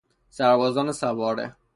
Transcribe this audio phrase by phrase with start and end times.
[0.29, 1.55] سربازان سواره